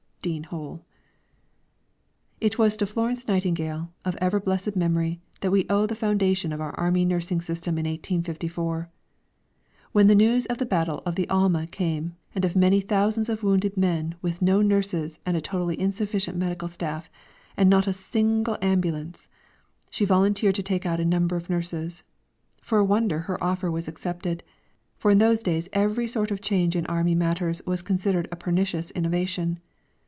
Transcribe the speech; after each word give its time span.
(Dean 0.23 0.43
Hole.) 0.43 0.85
It 2.39 2.59
was 2.59 2.77
to 2.77 2.85
Florence 2.85 3.27
Nightingale, 3.27 3.91
of 4.05 4.15
ever 4.21 4.39
blessed 4.39 4.75
memory, 4.75 5.19
that 5.39 5.49
we 5.49 5.65
owe 5.67 5.87
the 5.87 5.95
foundation 5.95 6.53
of 6.53 6.61
our 6.61 6.73
Army 6.79 7.05
nursing 7.05 7.41
system 7.41 7.75
in 7.79 7.85
1854. 7.85 8.91
When 9.93 10.05
the 10.05 10.13
news 10.13 10.45
of 10.45 10.59
the 10.59 10.65
battle 10.67 11.01
of 11.07 11.15
the 11.15 11.27
Alma 11.27 11.65
came, 11.65 12.15
and 12.35 12.45
of 12.45 12.55
many 12.55 12.81
thousands 12.81 13.29
of 13.29 13.41
wounded 13.41 13.75
men 13.75 14.13
with 14.21 14.43
no 14.43 14.61
nurses 14.61 15.19
and 15.25 15.35
a 15.35 15.41
totally 15.41 15.79
insufficient 15.79 16.37
medical 16.37 16.67
staff, 16.67 17.09
and 17.57 17.67
not 17.67 17.87
a 17.87 17.91
single 17.91 18.59
ambulance, 18.61 19.27
she 19.89 20.05
volunteered 20.05 20.53
to 20.53 20.61
take 20.61 20.85
out 20.85 20.99
a 20.99 21.03
number 21.03 21.35
of 21.35 21.49
nurses. 21.49 22.03
For 22.61 22.77
a 22.77 22.85
wonder 22.85 23.21
her 23.21 23.43
offer 23.43 23.71
was 23.71 23.87
accepted, 23.87 24.43
for 24.99 25.09
in 25.09 25.17
those 25.17 25.41
days 25.41 25.67
every 25.73 26.07
sort 26.07 26.29
of 26.29 26.41
change 26.41 26.75
in 26.75 26.85
Army 26.85 27.15
matters 27.15 27.65
was 27.65 27.81
considered 27.81 28.27
a 28.31 28.35
pernicious 28.35 28.91
innovation. 28.91 29.59